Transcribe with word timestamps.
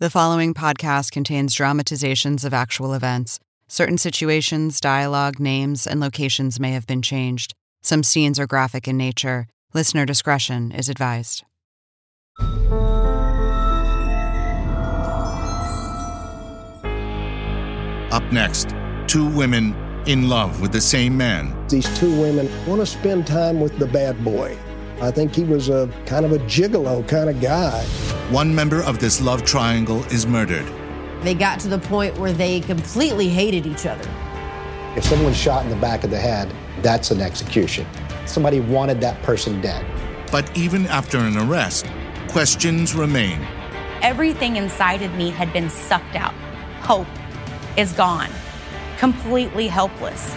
The 0.00 0.10
following 0.10 0.54
podcast 0.54 1.12
contains 1.12 1.54
dramatizations 1.54 2.44
of 2.44 2.52
actual 2.52 2.94
events. 2.94 3.38
Certain 3.68 3.96
situations, 3.96 4.80
dialogue, 4.80 5.38
names, 5.38 5.86
and 5.86 6.00
locations 6.00 6.58
may 6.58 6.72
have 6.72 6.84
been 6.84 7.00
changed. 7.00 7.54
Some 7.80 8.02
scenes 8.02 8.40
are 8.40 8.46
graphic 8.48 8.88
in 8.88 8.96
nature. 8.96 9.46
Listener 9.72 10.04
discretion 10.04 10.72
is 10.72 10.88
advised. 10.88 11.44
Up 18.10 18.24
next, 18.32 18.74
two 19.06 19.28
women 19.28 19.76
in 20.08 20.28
love 20.28 20.60
with 20.60 20.72
the 20.72 20.80
same 20.80 21.16
man. 21.16 21.54
These 21.68 21.96
two 21.96 22.20
women 22.20 22.50
want 22.66 22.80
to 22.80 22.86
spend 22.86 23.28
time 23.28 23.60
with 23.60 23.78
the 23.78 23.86
bad 23.86 24.24
boy. 24.24 24.58
I 25.04 25.10
think 25.10 25.34
he 25.34 25.44
was 25.44 25.68
a 25.68 25.86
kind 26.06 26.24
of 26.24 26.32
a 26.32 26.38
gigolo 26.38 27.06
kind 27.06 27.28
of 27.28 27.38
guy. 27.38 27.84
One 28.30 28.54
member 28.54 28.82
of 28.82 29.00
this 29.00 29.20
love 29.20 29.44
triangle 29.44 30.02
is 30.04 30.26
murdered. 30.26 30.64
They 31.20 31.34
got 31.34 31.60
to 31.60 31.68
the 31.68 31.78
point 31.78 32.16
where 32.16 32.32
they 32.32 32.60
completely 32.60 33.28
hated 33.28 33.66
each 33.66 33.84
other. 33.84 34.08
If 34.96 35.04
someone's 35.04 35.36
shot 35.36 35.62
in 35.62 35.68
the 35.68 35.76
back 35.76 36.04
of 36.04 36.10
the 36.10 36.18
head, 36.18 36.50
that's 36.80 37.10
an 37.10 37.20
execution. 37.20 37.86
Somebody 38.24 38.60
wanted 38.60 39.02
that 39.02 39.22
person 39.22 39.60
dead. 39.60 39.84
But 40.32 40.56
even 40.56 40.86
after 40.86 41.18
an 41.18 41.36
arrest, 41.36 41.86
questions 42.28 42.94
remain. 42.94 43.46
Everything 44.00 44.56
inside 44.56 45.02
of 45.02 45.12
me 45.16 45.28
had 45.28 45.52
been 45.52 45.68
sucked 45.68 46.16
out. 46.16 46.34
Hope 46.80 47.06
is 47.76 47.92
gone. 47.92 48.30
Completely 48.96 49.68
helpless. 49.68 50.34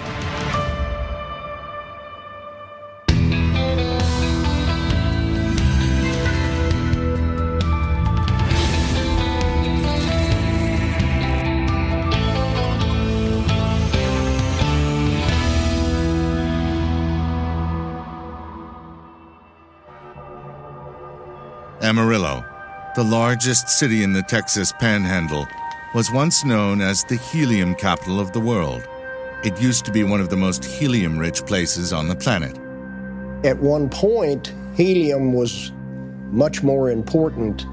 Amarillo, 21.97 22.45
the 22.95 23.03
largest 23.03 23.69
city 23.69 24.03
in 24.03 24.13
the 24.13 24.21
Texas 24.21 24.71
panhandle, 24.71 25.47
was 25.95 26.11
once 26.11 26.45
known 26.45 26.79
as 26.79 27.03
the 27.03 27.15
helium 27.15 27.73
capital 27.73 28.19
of 28.19 28.33
the 28.33 28.39
world. 28.39 28.87
It 29.43 29.59
used 29.59 29.83
to 29.85 29.91
be 29.91 30.03
one 30.03 30.21
of 30.21 30.29
the 30.29 30.37
most 30.37 30.63
helium 30.63 31.17
rich 31.17 31.43
places 31.47 31.91
on 31.91 32.07
the 32.07 32.15
planet. 32.15 32.55
At 33.43 33.57
one 33.57 33.89
point, 33.89 34.53
helium 34.75 35.33
was 35.33 35.71
much 36.29 36.61
more 36.61 36.91
important 36.91 37.65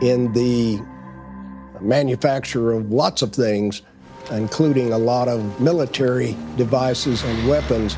in 0.00 0.32
the 0.32 0.80
manufacture 1.80 2.70
of 2.70 2.92
lots 2.92 3.20
of 3.20 3.32
things, 3.32 3.82
including 4.30 4.92
a 4.92 4.98
lot 4.98 5.26
of 5.26 5.60
military 5.60 6.36
devices 6.56 7.24
and 7.24 7.48
weapons. 7.48 7.96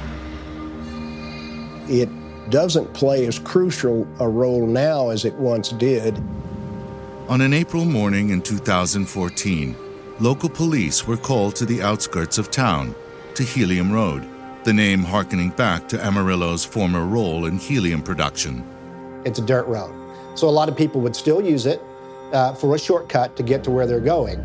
It 1.91 2.09
doesn't 2.51 2.93
play 2.95 3.27
as 3.27 3.39
crucial 3.39 4.07
a 4.21 4.29
role 4.29 4.67
now 4.67 5.11
as 5.11 5.25
it 5.25 5.35
once 5.35 5.71
did. 5.71 6.21
On 7.29 7.41
an 7.41 7.53
April 7.53 7.85
morning 7.85 8.31
in 8.31 8.41
2014, 8.41 9.77
local 10.19 10.49
police 10.49 11.07
were 11.07 11.17
called 11.17 11.55
to 11.57 11.67
the 11.67 11.83
outskirts 11.83 12.39
of 12.39 12.51
town, 12.51 12.95
to 13.35 13.43
Helium 13.43 13.93
Road, 13.93 14.27
the 14.65 14.73
name 14.73 15.03
harkening 15.03 15.51
back 15.51 15.89
to 15.89 16.05
Amarillo's 16.05 16.65
former 16.65 17.05
role 17.05 17.47
in 17.47 17.59
helium 17.59 18.03
production. 18.03 18.65
It's 19.25 19.39
a 19.39 19.45
dirt 19.45 19.67
road. 19.67 19.95
So 20.37 20.49
a 20.49 20.51
lot 20.51 20.69
of 20.69 20.77
people 20.77 21.01
would 21.03 21.17
still 21.17 21.43
use 21.43 21.67
it 21.67 21.83
uh, 22.33 22.55
for 22.55 22.75
a 22.75 22.79
shortcut 22.79 23.37
to 23.37 23.43
get 23.43 23.65
to 23.65 23.71
where 23.71 23.87
they're 23.87 24.01
going. 24.01 24.41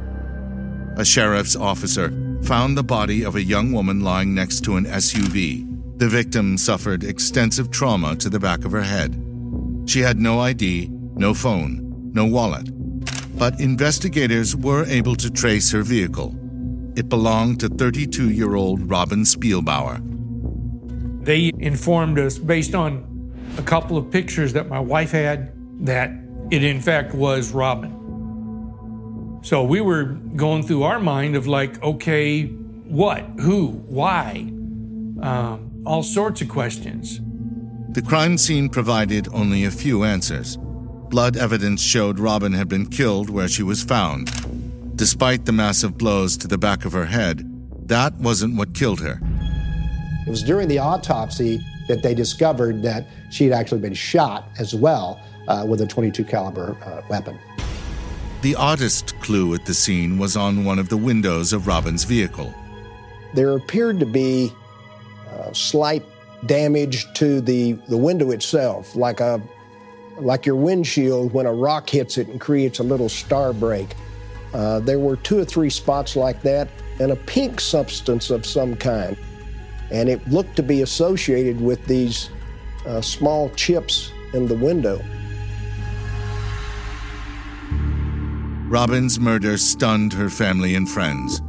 A 0.97 1.05
sheriff's 1.05 1.55
officer 1.55 2.11
found 2.43 2.77
the 2.77 2.83
body 2.83 3.23
of 3.23 3.35
a 3.35 3.43
young 3.43 3.71
woman 3.71 4.01
lying 4.01 4.35
next 4.35 4.61
to 4.65 4.75
an 4.75 4.85
SUV. 4.85 5.72
The 6.03 6.09
victim 6.09 6.57
suffered 6.57 7.05
extensive 7.05 7.71
trauma 7.71 8.17
to 8.17 8.29
the 8.29 8.37
back 8.37 8.65
of 8.65 8.73
her 8.73 8.81
head. 8.81 9.15
She 9.85 10.01
had 10.01 10.19
no 10.19 10.41
ID, 10.41 10.89
no 10.91 11.33
phone, 11.33 12.11
no 12.13 12.25
wallet. 12.25 12.67
But 13.37 13.57
investigators 13.61 14.53
were 14.53 14.83
able 14.83 15.15
to 15.15 15.31
trace 15.31 15.71
her 15.71 15.81
vehicle. 15.81 16.35
It 16.97 17.07
belonged 17.07 17.61
to 17.61 17.69
32 17.69 18.31
year 18.31 18.55
old 18.55 18.89
Robin 18.89 19.21
Spielbauer. 19.21 20.01
They 21.23 21.53
informed 21.59 22.19
us, 22.19 22.37
based 22.37 22.75
on 22.75 23.33
a 23.57 23.63
couple 23.63 23.97
of 23.97 24.11
pictures 24.11 24.51
that 24.51 24.67
my 24.67 24.81
wife 24.81 25.11
had, 25.11 25.53
that 25.85 26.11
it 26.51 26.65
in 26.65 26.81
fact 26.81 27.15
was 27.15 27.53
Robin. 27.53 29.39
So 29.41 29.63
we 29.63 29.79
were 29.79 30.03
going 30.35 30.63
through 30.63 30.83
our 30.83 30.99
mind 30.99 31.37
of 31.37 31.47
like, 31.47 31.81
okay, 31.81 32.47
what, 32.47 33.21
who, 33.39 33.67
why, 33.87 34.51
um, 35.21 35.69
all 35.85 36.03
sorts 36.03 36.41
of 36.41 36.49
questions. 36.49 37.19
The 37.89 38.01
crime 38.01 38.37
scene 38.37 38.69
provided 38.69 39.27
only 39.33 39.65
a 39.65 39.71
few 39.71 40.03
answers. 40.03 40.57
Blood 41.09 41.37
evidence 41.37 41.81
showed 41.81 42.19
Robin 42.19 42.53
had 42.53 42.67
been 42.67 42.87
killed 42.87 43.29
where 43.29 43.47
she 43.47 43.63
was 43.63 43.83
found. 43.83 44.31
Despite 44.97 45.45
the 45.45 45.51
massive 45.51 45.97
blows 45.97 46.37
to 46.37 46.47
the 46.47 46.57
back 46.57 46.85
of 46.85 46.93
her 46.93 47.05
head, 47.05 47.49
that 47.87 48.15
wasn't 48.15 48.55
what 48.55 48.73
killed 48.73 49.01
her. 49.01 49.19
It 50.25 50.29
was 50.29 50.41
during 50.41 50.69
the 50.69 50.79
autopsy 50.79 51.59
that 51.87 52.01
they 52.01 52.15
discovered 52.15 52.81
that 52.83 53.07
she 53.29 53.43
had 53.43 53.53
actually 53.53 53.81
been 53.81 53.93
shot 53.93 54.47
as 54.57 54.73
well 54.73 55.19
uh, 55.47 55.65
with 55.67 55.81
a 55.81 55.87
22 55.87 56.23
caliber 56.23 56.77
uh, 56.85 57.01
weapon. 57.09 57.37
The 58.41 58.55
oddest 58.55 59.19
clue 59.19 59.53
at 59.53 59.65
the 59.65 59.73
scene 59.73 60.17
was 60.17 60.35
on 60.35 60.65
one 60.65 60.79
of 60.79 60.89
the 60.89 60.97
windows 60.97 61.53
of 61.53 61.67
Robin's 61.67 62.05
vehicle. 62.05 62.53
There 63.33 63.51
appeared 63.51 63.99
to 63.99 64.05
be 64.05 64.53
slight 65.51 66.05
damage 66.45 67.11
to 67.13 67.41
the, 67.41 67.73
the 67.87 67.97
window 67.97 68.31
itself, 68.31 68.95
like 68.95 69.19
a 69.19 69.41
like 70.19 70.45
your 70.45 70.55
windshield 70.55 71.33
when 71.33 71.47
a 71.47 71.53
rock 71.53 71.89
hits 71.89 72.19
it 72.19 72.27
and 72.27 72.39
creates 72.39 72.79
a 72.79 72.83
little 72.83 73.09
star 73.09 73.51
break. 73.51 73.95
Uh, 74.53 74.79
there 74.79 74.99
were 74.99 75.15
two 75.15 75.39
or 75.39 75.45
three 75.45 75.69
spots 75.69 76.15
like 76.15 76.41
that, 76.43 76.67
and 76.99 77.11
a 77.11 77.15
pink 77.15 77.59
substance 77.59 78.29
of 78.29 78.45
some 78.45 78.75
kind, 78.75 79.17
and 79.89 80.09
it 80.09 80.25
looked 80.27 80.55
to 80.55 80.63
be 80.63 80.83
associated 80.83 81.59
with 81.59 81.83
these 81.87 82.29
uh, 82.85 83.01
small 83.01 83.49
chips 83.51 84.11
in 84.33 84.47
the 84.47 84.55
window. 84.55 85.01
Robin's 88.67 89.19
murder 89.19 89.57
stunned 89.57 90.13
her 90.13 90.29
family 90.29 90.75
and 90.75 90.89
friends. 90.89 91.41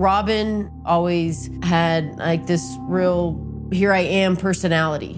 Robin 0.00 0.72
always 0.86 1.50
had 1.62 2.16
like 2.16 2.46
this 2.46 2.78
real 2.88 3.38
here 3.70 3.92
I 3.92 3.98
am 3.98 4.34
personality, 4.34 5.12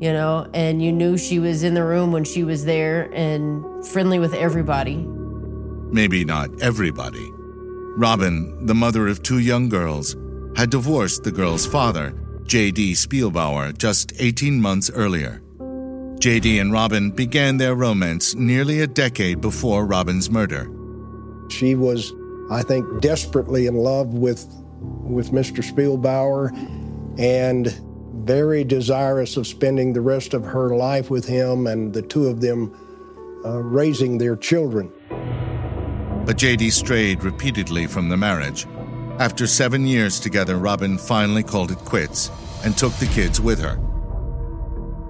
you 0.00 0.12
know, 0.12 0.50
and 0.52 0.82
you 0.82 0.90
knew 0.90 1.16
she 1.16 1.38
was 1.38 1.62
in 1.62 1.74
the 1.74 1.84
room 1.84 2.10
when 2.10 2.24
she 2.24 2.42
was 2.42 2.64
there 2.64 3.08
and 3.14 3.86
friendly 3.86 4.18
with 4.18 4.34
everybody. 4.34 4.96
Maybe 4.96 6.24
not 6.24 6.50
everybody. 6.60 7.30
Robin, 7.96 8.66
the 8.66 8.74
mother 8.74 9.06
of 9.06 9.22
two 9.22 9.38
young 9.38 9.68
girls, 9.68 10.16
had 10.56 10.70
divorced 10.70 11.22
the 11.22 11.30
girl's 11.30 11.64
father, 11.64 12.12
J.D. 12.42 12.94
Spielbauer, 12.94 13.78
just 13.78 14.14
18 14.18 14.60
months 14.60 14.90
earlier. 14.90 15.40
J.D. 16.18 16.58
and 16.58 16.72
Robin 16.72 17.12
began 17.12 17.56
their 17.56 17.76
romance 17.76 18.34
nearly 18.34 18.80
a 18.80 18.86
decade 18.88 19.40
before 19.40 19.86
Robin's 19.86 20.28
murder. 20.28 20.68
She 21.50 21.76
was, 21.76 22.12
I 22.52 22.62
think, 22.62 23.00
desperately 23.00 23.66
in 23.66 23.76
love 23.76 24.08
with, 24.14 24.46
with 24.80 25.32
Mr. 25.32 25.64
Spielbauer 25.64 26.50
and 27.18 27.68
very 28.26 28.62
desirous 28.62 29.36
of 29.36 29.46
spending 29.46 29.94
the 29.94 30.02
rest 30.02 30.34
of 30.34 30.44
her 30.44 30.76
life 30.76 31.10
with 31.10 31.26
him 31.26 31.66
and 31.66 31.92
the 31.94 32.02
two 32.02 32.26
of 32.26 32.40
them 32.40 32.76
uh, 33.44 33.58
raising 33.58 34.18
their 34.18 34.36
children. 34.36 34.92
But 36.24 36.36
JD 36.36 36.72
strayed 36.72 37.24
repeatedly 37.24 37.86
from 37.86 38.08
the 38.08 38.16
marriage. 38.16 38.66
After 39.18 39.46
seven 39.46 39.86
years 39.86 40.20
together, 40.20 40.56
Robin 40.56 40.98
finally 40.98 41.42
called 41.42 41.70
it 41.70 41.78
quits 41.78 42.30
and 42.64 42.76
took 42.76 42.92
the 42.94 43.06
kids 43.06 43.40
with 43.40 43.60
her. 43.60 43.76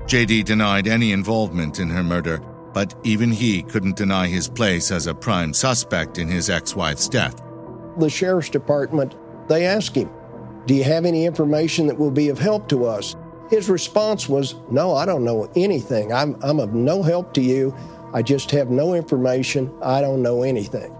JD 0.06 0.44
denied 0.44 0.86
any 0.86 1.12
involvement 1.12 1.80
in 1.80 1.90
her 1.90 2.02
murder, 2.02 2.40
but 2.72 2.94
even 3.04 3.30
he 3.30 3.62
couldn't 3.62 3.96
deny 3.96 4.26
his 4.26 4.48
place 4.48 4.90
as 4.90 5.06
a 5.06 5.14
prime 5.14 5.52
suspect 5.52 6.18
in 6.18 6.28
his 6.28 6.50
ex 6.50 6.74
wife's 6.74 7.08
death. 7.08 7.42
The 7.98 8.08
sheriff's 8.08 8.48
department, 8.48 9.14
they 9.48 9.66
asked 9.66 9.94
him, 9.94 10.10
Do 10.66 10.74
you 10.74 10.84
have 10.84 11.04
any 11.04 11.26
information 11.26 11.86
that 11.86 11.98
will 11.98 12.10
be 12.10 12.28
of 12.28 12.38
help 12.38 12.68
to 12.68 12.84
us? 12.84 13.16
His 13.50 13.68
response 13.68 14.28
was, 14.28 14.54
No, 14.70 14.94
I 14.94 15.04
don't 15.04 15.24
know 15.24 15.50
anything. 15.54 16.12
I'm, 16.12 16.36
I'm 16.42 16.58
of 16.60 16.72
no 16.72 17.02
help 17.02 17.34
to 17.34 17.42
you. 17.42 17.74
I 18.14 18.22
just 18.22 18.50
have 18.50 18.70
no 18.70 18.94
information. 18.94 19.72
I 19.82 20.00
don't 20.00 20.22
know 20.22 20.42
anything. 20.42 20.94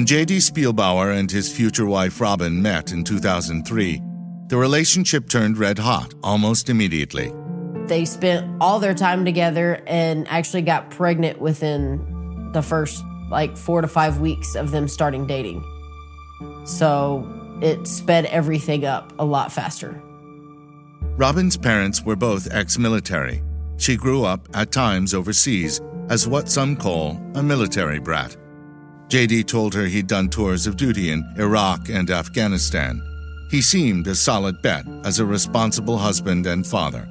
When 0.00 0.06
J.D. 0.06 0.38
Spielbauer 0.38 1.14
and 1.14 1.30
his 1.30 1.54
future 1.54 1.84
wife 1.84 2.22
Robin 2.22 2.62
met 2.62 2.90
in 2.90 3.04
2003, 3.04 4.00
the 4.46 4.56
relationship 4.56 5.28
turned 5.28 5.58
red 5.58 5.78
hot 5.78 6.14
almost 6.22 6.70
immediately. 6.70 7.34
They 7.84 8.06
spent 8.06 8.50
all 8.62 8.80
their 8.80 8.94
time 8.94 9.26
together 9.26 9.82
and 9.86 10.26
actually 10.28 10.62
got 10.62 10.88
pregnant 10.88 11.38
within 11.38 12.50
the 12.54 12.62
first 12.62 13.04
like 13.30 13.58
four 13.58 13.82
to 13.82 13.88
five 13.88 14.20
weeks 14.20 14.54
of 14.54 14.70
them 14.70 14.88
starting 14.88 15.26
dating. 15.26 15.62
So 16.64 17.30
it 17.60 17.86
sped 17.86 18.24
everything 18.24 18.86
up 18.86 19.12
a 19.18 19.24
lot 19.26 19.52
faster. 19.52 20.00
Robin's 21.18 21.58
parents 21.58 22.02
were 22.02 22.16
both 22.16 22.48
ex 22.50 22.78
military. 22.78 23.42
She 23.76 23.98
grew 23.98 24.24
up, 24.24 24.48
at 24.54 24.72
times 24.72 25.12
overseas, 25.12 25.82
as 26.08 26.26
what 26.26 26.48
some 26.48 26.74
call 26.74 27.20
a 27.34 27.42
military 27.42 27.98
brat. 27.98 28.34
JD 29.10 29.48
told 29.48 29.74
her 29.74 29.86
he'd 29.86 30.06
done 30.06 30.28
tours 30.28 30.68
of 30.68 30.76
duty 30.76 31.10
in 31.10 31.28
Iraq 31.36 31.88
and 31.88 32.08
Afghanistan. 32.12 33.02
He 33.50 33.60
seemed 33.60 34.06
a 34.06 34.14
solid 34.14 34.62
bet 34.62 34.86
as 35.04 35.18
a 35.18 35.24
responsible 35.24 35.98
husband 35.98 36.46
and 36.46 36.64
father. 36.64 37.08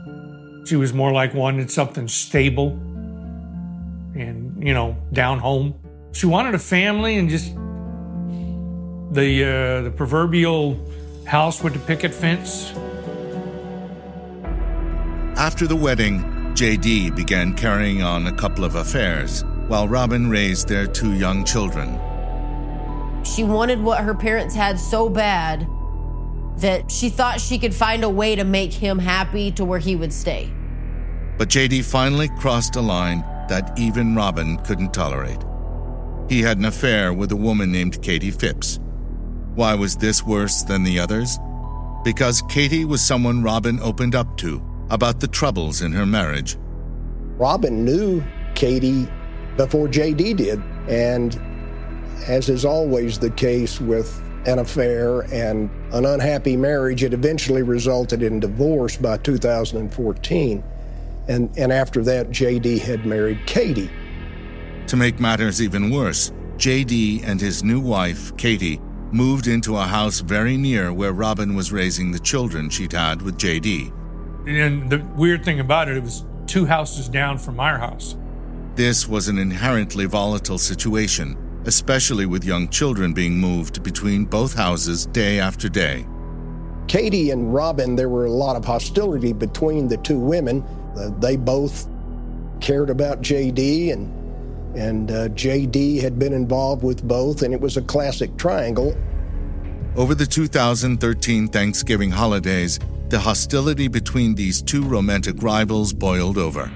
She 0.66 0.78
was 0.78 0.94
more 0.94 1.12
like 1.12 1.34
wanted 1.34 1.70
something 1.70 2.08
stable 2.08 2.70
and, 4.16 4.66
you 4.66 4.74
know, 4.74 4.96
down 5.12 5.40
home. 5.40 5.76
She 6.14 6.26
wanted 6.26 6.56
a 6.56 6.60
family 6.60 7.18
and 7.18 7.30
just 7.30 7.54
the 9.12 9.44
uh, 9.44 9.82
the 9.82 9.92
proverbial 9.94 10.80
house 11.26 11.62
with 11.62 11.74
the 11.74 11.80
picket 11.80 12.14
fence. 12.14 12.72
After 15.38 15.68
the 15.68 15.76
wedding, 15.76 16.22
JD 16.54 17.14
began 17.18 17.56
carrying 17.56 18.02
on 18.04 18.28
a 18.28 18.34
couple 18.34 18.64
of 18.64 18.76
affairs 18.76 19.44
while 19.70 19.88
Robin 19.88 20.30
raised 20.30 20.68
their 20.68 20.88
two 20.88 21.14
young 21.14 21.46
children. 21.46 22.00
She 23.24 23.44
wanted 23.44 23.82
what 23.82 24.04
her 24.04 24.16
parents 24.16 24.56
had 24.56 24.80
so 24.80 25.08
bad 25.08 25.68
that 26.58 26.92
she 26.92 27.10
thought 27.10 27.40
she 27.40 27.58
could 27.58 27.74
find 27.74 28.04
a 28.04 28.10
way 28.10 28.36
to 28.36 28.44
make 28.44 28.74
him 28.74 29.00
happy 29.00 29.52
to 29.52 29.64
where 29.64 29.80
he 29.80 29.96
would 29.96 30.12
stay. 30.12 30.52
But 31.38 31.50
JD 31.50 31.86
finally 31.86 32.30
crossed 32.40 32.76
a 32.76 32.82
line 32.82 33.22
that 33.48 33.78
even 33.78 34.16
Robin 34.16 34.58
couldn't 34.66 34.94
tolerate. 34.94 35.44
He 36.28 36.42
had 36.42 36.58
an 36.58 36.66
affair 36.66 37.14
with 37.14 37.32
a 37.32 37.36
woman 37.36 37.72
named 37.72 38.02
Katie 38.02 38.32
Phipps. 38.32 38.80
Why 39.56 39.76
was 39.76 39.96
this 39.96 40.24
worse 40.24 40.64
than 40.64 40.84
the 40.84 41.00
others? 41.00 41.38
Because 42.04 42.42
Katie 42.50 42.86
was 42.86 43.02
someone 43.02 43.44
Robin 43.44 43.80
opened 43.82 44.16
up 44.16 44.36
to 44.38 44.62
about 44.90 45.20
the 45.20 45.28
troubles 45.28 45.82
in 45.82 45.92
her 45.92 46.06
marriage. 46.06 46.58
Robin 47.38 47.86
knew 47.86 48.24
Katie 48.56 49.08
before 49.58 49.88
JD 49.88 50.38
did, 50.38 50.62
and 50.88 51.40
as 52.28 52.50
is 52.50 52.66
always 52.66 53.20
the 53.20 53.32
case 53.32 53.80
with 53.80 54.22
an 54.46 54.60
affair 54.60 55.22
and 55.34 55.70
an 55.94 56.06
unhappy 56.06 56.56
marriage, 56.56 57.04
it 57.04 57.14
eventually 57.14 57.62
resulted 57.62 58.24
in 58.24 58.40
divorce 58.40 58.98
by 58.98 59.18
2014. 59.18 60.64
And, 61.28 61.58
and 61.58 61.72
after 61.72 62.04
that, 62.04 62.30
JD 62.30 62.80
had 62.80 63.06
married 63.06 63.46
Katie. 63.46 63.90
To 64.88 64.96
make 64.96 65.20
matters 65.20 65.62
even 65.62 65.92
worse, 65.92 66.32
JD 66.58 67.24
and 67.24 67.40
his 67.40 67.64
new 67.64 67.80
wife, 67.80 68.36
Katie, 68.38 68.82
moved 69.12 69.48
into 69.48 69.76
a 69.78 69.84
house 69.84 70.20
very 70.20 70.58
near 70.58 70.94
where 70.94 71.14
Robin 71.14 71.56
was 71.56 71.72
raising 71.72 72.12
the 72.12 72.20
children 72.20 72.70
she'd 72.70 72.94
had 72.94 73.22
with 73.22 73.38
JD. 73.38 73.94
And 74.48 74.90
the 74.90 75.00
weird 75.16 75.44
thing 75.44 75.60
about 75.60 75.90
it, 75.90 75.98
it 75.98 76.04
was 76.04 76.26
two 76.48 76.66
houses 76.66 77.08
down 77.08 77.38
from 77.38 77.60
our 77.60 77.78
house. 77.78 78.16
This 78.80 79.10
was 79.10 79.28
an 79.28 79.38
inherently 79.38 80.06
volatile 80.06 80.58
situation 80.58 81.36
especially 81.66 82.26
with 82.26 82.46
young 82.46 82.70
children 82.70 83.12
being 83.12 83.38
moved 83.38 83.84
between 83.84 84.24
both 84.24 84.56
houses 84.56 85.06
day 85.08 85.38
after 85.38 85.68
day. 85.68 86.08
Katie 86.88 87.32
and 87.32 87.54
Robin, 87.54 87.98
there 87.98 88.08
were 88.08 88.26
a 88.26 88.32
lot 88.32 88.56
of 88.56 88.64
hostility 88.64 89.34
between 89.34 89.90
the 89.90 89.98
two 89.98 90.18
women. 90.18 90.64
Uh, 90.98 91.10
they 91.20 91.36
both 91.36 91.90
cared 92.62 92.90
about 92.90 93.22
JD, 93.22 93.92
and 93.92 94.78
and 94.78 95.12
uh, 95.12 95.28
JD 95.28 96.02
had 96.02 96.18
been 96.18 96.32
involved 96.32 96.82
with 96.82 97.06
both, 97.06 97.42
and 97.42 97.54
it 97.54 97.60
was 97.60 97.76
a 97.76 97.82
classic 97.82 98.36
triangle. 98.38 98.96
Over 99.98 100.16
the 100.16 100.26
2013 100.26 101.50
Thanksgiving 101.50 102.12
holidays, 102.12 102.80
the 103.10 103.20
hostility 103.20 103.90
between 103.90 104.36
these 104.36 104.62
two 104.62 104.84
romantic 104.84 105.44
rivals 105.44 105.92
boiled 105.92 106.38
over. 106.38 106.72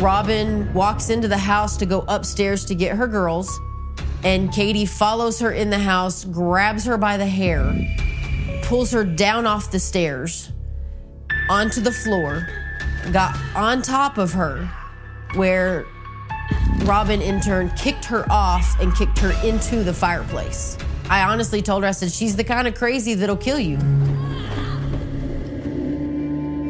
Robin 0.00 0.72
walks 0.74 1.10
into 1.10 1.28
the 1.28 1.38
house 1.38 1.76
to 1.78 1.86
go 1.86 2.04
upstairs 2.08 2.64
to 2.66 2.74
get 2.74 2.96
her 2.96 3.06
girls 3.06 3.58
and 4.26 4.52
Katie 4.52 4.86
follows 4.86 5.38
her 5.38 5.52
in 5.52 5.70
the 5.70 5.78
house, 5.78 6.24
grabs 6.24 6.84
her 6.84 6.98
by 6.98 7.16
the 7.16 7.26
hair, 7.26 7.72
pulls 8.64 8.90
her 8.90 9.04
down 9.04 9.46
off 9.46 9.70
the 9.70 9.78
stairs 9.78 10.50
onto 11.48 11.80
the 11.80 11.92
floor, 11.92 12.48
got 13.12 13.38
on 13.54 13.82
top 13.82 14.18
of 14.18 14.32
her, 14.32 14.68
where 15.34 15.86
Robin 16.84 17.22
in 17.22 17.40
turn 17.40 17.70
kicked 17.76 18.04
her 18.04 18.26
off 18.28 18.80
and 18.80 18.92
kicked 18.96 19.18
her 19.20 19.32
into 19.44 19.84
the 19.84 19.94
fireplace. 19.94 20.76
I 21.08 21.22
honestly 21.22 21.62
told 21.62 21.84
her, 21.84 21.88
I 21.88 21.92
said, 21.92 22.10
she's 22.10 22.34
the 22.34 22.42
kind 22.42 22.66
of 22.66 22.74
crazy 22.74 23.14
that'll 23.14 23.36
kill 23.36 23.60
you. 23.60 23.76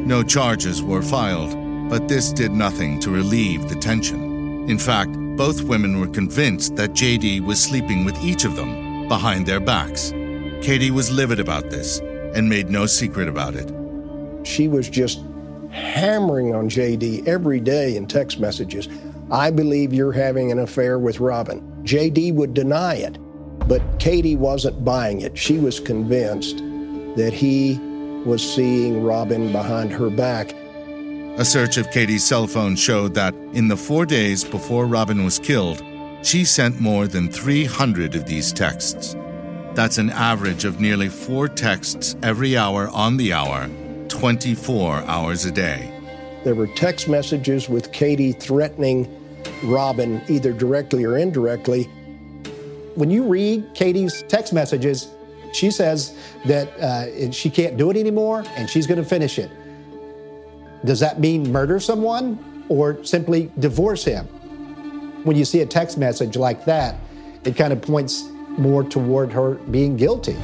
No 0.05 0.21
charges 0.21 0.83
were 0.83 1.01
filed, 1.01 1.55
but 1.89 2.07
this 2.07 2.31
did 2.31 2.51
nothing 2.51 2.99
to 2.99 3.09
relieve 3.09 3.69
the 3.69 3.75
tension. 3.75 4.69
In 4.69 4.77
fact, 4.77 5.11
both 5.37 5.63
women 5.63 5.99
were 5.99 6.07
convinced 6.07 6.75
that 6.75 6.91
JD 6.91 7.41
was 7.41 7.61
sleeping 7.61 8.03
with 8.03 8.21
each 8.21 8.43
of 8.43 8.55
them 8.55 9.07
behind 9.07 9.45
their 9.45 9.59
backs. 9.59 10.11
Katie 10.61 10.91
was 10.91 11.11
livid 11.11 11.39
about 11.39 11.69
this 11.69 11.99
and 12.33 12.49
made 12.49 12.69
no 12.69 12.85
secret 12.85 13.27
about 13.27 13.55
it. 13.55 13.71
She 14.45 14.67
was 14.67 14.89
just 14.89 15.21
hammering 15.69 16.53
on 16.55 16.69
JD 16.69 17.27
every 17.27 17.59
day 17.59 17.95
in 17.95 18.07
text 18.07 18.39
messages. 18.39 18.89
I 19.31 19.51
believe 19.51 19.93
you're 19.93 20.11
having 20.11 20.51
an 20.51 20.59
affair 20.59 20.99
with 20.99 21.19
Robin. 21.19 21.61
JD 21.83 22.33
would 22.33 22.53
deny 22.53 22.95
it, 22.95 23.17
but 23.67 23.81
Katie 23.99 24.35
wasn't 24.35 24.83
buying 24.83 25.21
it. 25.21 25.37
She 25.37 25.57
was 25.57 25.79
convinced 25.79 26.57
that 27.15 27.33
he 27.33 27.77
was 28.25 28.41
seeing 28.41 29.03
Robin 29.03 29.51
behind 29.51 29.91
her 29.91 30.09
back 30.09 30.53
a 31.37 31.45
search 31.45 31.77
of 31.77 31.91
Katie's 31.91 32.25
cell 32.25 32.47
phone 32.47 32.75
showed 32.75 33.13
that 33.13 33.35
in 33.53 33.67
the 33.67 33.77
four 33.77 34.07
days 34.07 34.43
before 34.43 34.87
Robin 34.87 35.23
was 35.23 35.37
killed, 35.37 35.83
she 36.23 36.43
sent 36.43 36.81
more 36.81 37.07
than 37.07 37.31
300 37.31 38.15
of 38.15 38.25
these 38.25 38.51
texts. 38.51 39.15
That's 39.75 39.99
an 39.99 40.09
average 40.09 40.65
of 40.65 40.81
nearly 40.81 41.09
four 41.09 41.47
texts 41.47 42.15
every 42.23 42.57
hour 42.57 42.87
on 42.89 43.17
the 43.17 43.33
hour, 43.33 43.69
24 44.07 44.95
hours 45.03 45.45
a 45.45 45.51
day. 45.51 45.93
There 46.43 46.55
were 46.55 46.65
text 46.65 47.07
messages 47.07 47.69
with 47.69 47.91
Katie 47.91 48.31
threatening 48.31 49.07
Robin 49.63 50.23
either 50.27 50.51
directly 50.51 51.03
or 51.03 51.19
indirectly. 51.19 51.83
When 52.95 53.11
you 53.11 53.23
read 53.23 53.63
Katie's 53.75 54.23
text 54.23 54.53
messages, 54.53 55.11
she 55.53 55.69
says 55.69 56.17
that 56.45 56.67
uh, 56.79 57.31
she 57.31 57.51
can't 57.51 57.77
do 57.77 57.91
it 57.91 57.97
anymore 57.97 58.43
and 58.55 58.67
she's 58.67 58.87
going 58.87 59.01
to 59.01 59.07
finish 59.07 59.37
it. 59.37 59.51
Does 60.87 61.01
that 61.01 61.19
mean 61.19 61.51
murder 61.51 61.81
someone 61.81 62.39
or 62.69 63.03
simply 63.03 63.51
divorce 63.59 64.05
him? 64.05 64.25
When 65.25 65.35
you 65.35 65.43
see 65.43 65.59
a 65.59 65.65
text 65.65 65.97
message 65.97 66.37
like 66.37 66.63
that, 66.63 66.95
it 67.43 67.57
kind 67.57 67.73
of 67.73 67.81
points 67.81 68.23
more 68.57 68.85
toward 68.85 69.33
her 69.33 69.55
being 69.69 69.97
guilty. 69.97 70.37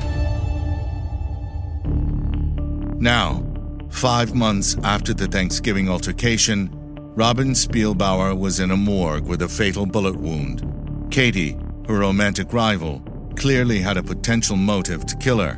Now, 3.00 3.42
five 3.90 4.36
months 4.36 4.76
after 4.84 5.14
the 5.14 5.28
Thanksgiving 5.28 5.88
altercation, 5.88 6.70
Robin 7.16 7.52
Spielbauer 7.52 8.38
was 8.38 8.60
in 8.60 8.72
a 8.72 8.78
morgue 8.78 9.26
with 9.26 9.44
a 9.44 9.48
fatal 9.48 9.86
bullet 9.86 10.18
wound. 10.18 10.62
Katie, 11.10 11.58
her 11.88 12.00
romantic 12.00 12.52
rival, 12.52 13.02
clearly 13.38 13.80
had 13.80 13.96
a 13.96 14.04
potential 14.04 14.58
motive 14.58 15.06
to 15.06 15.16
kill 15.16 15.40
her. 15.40 15.54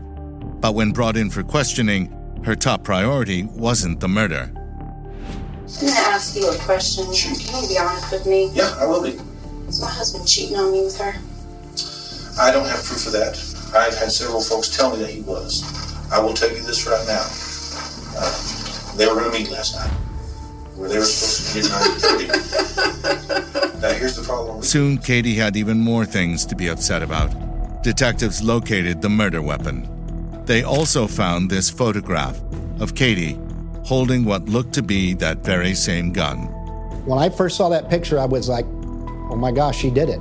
But 0.62 0.76
when 0.76 0.92
brought 0.92 1.18
in 1.18 1.32
for 1.32 1.42
questioning, 1.42 2.12
her 2.44 2.56
top 2.56 2.84
priority 2.84 3.46
wasn't 3.46 4.00
the 4.00 4.08
murder. 4.08 4.52
I'm 5.66 5.88
gonna 5.88 6.00
ask 6.14 6.36
you 6.36 6.48
a 6.48 6.56
question. 6.60 7.12
Sure. 7.14 7.34
Can 7.36 7.64
you 7.64 7.70
be 7.70 7.78
honest 7.78 8.12
with 8.12 8.26
me? 8.28 8.52
Yeah, 8.54 8.76
I 8.80 8.86
will 8.86 9.02
be. 9.02 9.18
Is 9.68 9.82
my 9.82 9.90
husband 9.90 10.28
cheating 10.28 10.58
on 10.58 10.72
me 10.72 10.84
with 10.84 10.98
her? 11.00 11.16
I 12.40 12.52
don't 12.52 12.68
have 12.68 12.84
proof 12.84 13.08
of 13.08 13.14
that. 13.14 13.36
I've 13.76 13.96
had 13.98 14.12
several 14.12 14.42
folks 14.42 14.76
tell 14.76 14.96
me 14.96 15.02
that 15.02 15.10
he 15.10 15.22
was. 15.22 15.64
I 16.12 16.20
will 16.20 16.34
tell 16.34 16.50
you 16.50 16.62
this 16.62 16.86
right 16.86 17.06
now. 17.08 17.26
Uh, 18.18 18.96
they 18.96 19.08
were 19.08 19.20
going 19.20 19.32
to 19.32 19.38
meet 19.38 19.50
last 19.50 19.76
night. 19.76 19.92
Where 20.76 20.88
they 20.88 20.98
were 20.98 21.04
supposed 21.06 22.04
to 22.04 22.18
meet 22.18 22.30
at 22.30 22.38
9.30. 22.38 23.82
now 23.82 23.90
here's 23.94 24.16
the 24.16 24.24
problem. 24.24 24.62
Soon, 24.62 24.98
Katie 24.98 25.36
had 25.36 25.58
even 25.58 25.80
more 25.80 26.06
things 26.06 26.46
to 26.46 26.56
be 26.56 26.68
upset 26.68 27.02
about. 27.02 27.34
Detectives 27.82 28.44
located 28.44 29.02
the 29.02 29.10
murder 29.10 29.42
weapon. 29.42 29.90
They 30.46 30.64
also 30.64 31.08
found 31.08 31.50
this 31.50 31.70
photograph 31.70 32.40
of 32.80 32.94
Katie 32.94 33.40
holding 33.86 34.26
what 34.26 34.50
looked 34.50 34.74
to 34.74 34.82
be 34.82 35.14
that 35.14 35.46
very 35.46 35.76
same 35.76 36.12
gun. 36.12 36.40
When 37.06 37.20
I 37.20 37.30
first 37.30 37.56
saw 37.56 37.70
that 37.70 37.88
picture, 37.88 38.20
I 38.20 38.26
was 38.26 38.50
like, 38.50 38.66
oh 38.66 39.36
my 39.38 39.52
gosh, 39.52 39.78
she 39.78 39.92
did 39.92 40.10
it. 40.10 40.20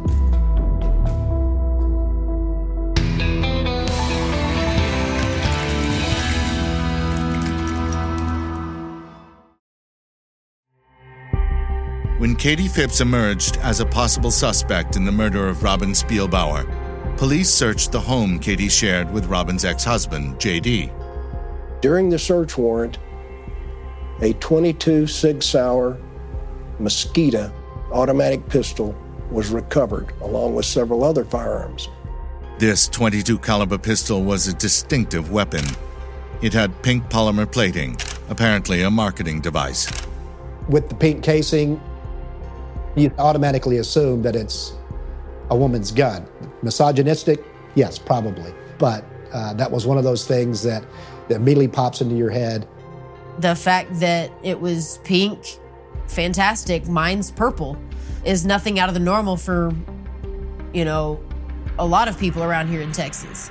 When 12.19 12.37
Katie 12.37 12.69
Phipps 12.69 13.01
emerged 13.01 13.57
as 13.59 13.81
a 13.81 13.87
possible 13.87 14.31
suspect 14.31 14.97
in 14.97 15.07
the 15.07 15.13
murder 15.13 15.49
of 15.49 15.63
Robin 15.63 15.91
Spielbauer, 15.91 17.17
police 17.17 17.49
searched 17.49 17.93
the 17.93 18.01
home 18.01 18.39
Katie 18.39 18.69
shared 18.69 19.11
with 19.11 19.27
Robin's 19.27 19.65
ex 19.65 19.85
husband, 19.85 20.37
JD. 20.37 20.91
During 21.81 22.09
the 22.09 22.19
search 22.19 22.57
warrant, 22.57 22.99
a 24.25 24.33
22 24.35 25.07
Sig 25.07 25.43
Sauer 25.43 25.99
Mosquito 26.79 27.53
automatic 27.93 28.49
pistol 28.49 28.95
was 29.31 29.51
recovered, 29.51 30.13
along 30.23 30.55
with 30.55 30.65
several 30.65 31.05
other 31.05 31.25
firearms. 31.25 31.89
This 32.59 32.89
22 32.89 33.39
caliber 33.39 33.79
pistol 33.79 34.23
was 34.23 34.49
a 34.49 34.55
distinctive 34.55 35.31
weapon. 35.31 35.65
It 36.41 36.53
had 36.53 36.83
pink 36.83 37.05
polymer 37.11 37.51
plating, 37.51 37.97
apparently 38.29 38.83
a 38.83 38.91
marketing 38.91 39.41
device. 39.41 39.93
With 40.69 40.89
the 40.89 40.95
pink 40.95 41.23
casing, 41.23 41.81
you 42.97 43.13
automatically 43.19 43.79
assume 43.79 44.23
that 44.23 44.35
it's 44.37 44.73
a 45.51 45.57
woman's 45.57 45.91
gun. 45.91 46.27
Misogynistic? 46.63 47.45
Yes, 47.75 47.99
probably. 47.99 48.55
But 48.79 49.05
uh, 49.33 49.53
that 49.55 49.71
was 49.71 49.87
one 49.87 49.99
of 49.99 50.05
those 50.05 50.27
things 50.27 50.63
that, 50.63 50.85
that 51.29 51.37
immediately 51.37 51.69
pops 51.69 52.01
into 52.01 52.15
your 52.15 52.31
head. 52.31 52.67
The 53.39 53.55
fact 53.55 54.01
that 54.01 54.31
it 54.43 54.61
was 54.61 54.99
pink, 55.05 55.59
fantastic. 56.07 56.87
Mine's 56.87 57.31
purple 57.31 57.77
is 58.25 58.47
nothing 58.47 58.79
out 58.79 58.89
of 58.89 58.95
the 58.95 59.01
normal 59.01 59.37
for, 59.37 59.73
you 60.73 60.85
know, 60.85 61.21
a 61.79 61.87
lot 61.87 62.09
of 62.09 62.19
people 62.19 62.43
around 62.43 62.69
here 62.69 62.81
in 62.81 62.93
Texas. 62.93 63.51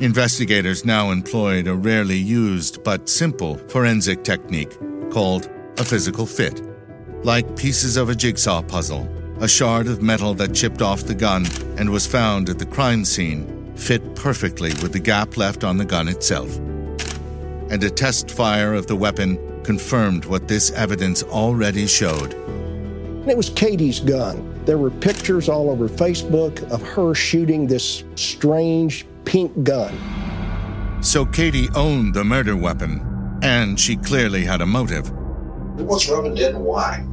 Investigators 0.00 0.84
now 0.84 1.10
employed 1.10 1.66
a 1.66 1.74
rarely 1.74 2.16
used 2.16 2.82
but 2.82 3.08
simple 3.08 3.56
forensic 3.68 4.24
technique 4.24 4.76
called 5.10 5.48
a 5.78 5.84
physical 5.84 6.26
fit. 6.26 6.60
Like 7.24 7.56
pieces 7.56 7.96
of 7.96 8.08
a 8.08 8.14
jigsaw 8.14 8.62
puzzle, 8.62 9.08
a 9.40 9.48
shard 9.48 9.86
of 9.86 10.02
metal 10.02 10.34
that 10.34 10.54
chipped 10.54 10.82
off 10.82 11.04
the 11.04 11.14
gun 11.14 11.46
and 11.78 11.90
was 11.90 12.06
found 12.06 12.48
at 12.48 12.58
the 12.58 12.66
crime 12.66 13.04
scene 13.04 13.72
fit 13.76 14.14
perfectly 14.14 14.70
with 14.82 14.92
the 14.92 14.98
gap 14.98 15.36
left 15.36 15.64
on 15.64 15.76
the 15.76 15.84
gun 15.84 16.08
itself. 16.08 16.58
And 17.72 17.82
a 17.84 17.90
test 17.90 18.30
fire 18.30 18.74
of 18.74 18.86
the 18.86 18.94
weapon 18.94 19.38
confirmed 19.64 20.26
what 20.26 20.46
this 20.46 20.70
evidence 20.72 21.22
already 21.22 21.86
showed. 21.86 22.34
It 23.26 23.34
was 23.34 23.48
Katie's 23.48 23.98
gun. 23.98 24.62
There 24.66 24.76
were 24.76 24.90
pictures 24.90 25.48
all 25.48 25.70
over 25.70 25.88
Facebook 25.88 26.62
of 26.70 26.82
her 26.82 27.14
shooting 27.14 27.66
this 27.66 28.04
strange 28.14 29.06
pink 29.24 29.64
gun. 29.64 29.98
So 31.02 31.24
Katie 31.24 31.70
owned 31.74 32.12
the 32.12 32.24
murder 32.24 32.56
weapon, 32.58 33.00
and 33.42 33.80
she 33.80 33.96
clearly 33.96 34.44
had 34.44 34.60
a 34.60 34.66
motive. 34.66 35.10
What's 35.80 36.10
Robin 36.10 36.34
dead 36.34 36.54
and 36.54 36.64
why? 36.64 37.06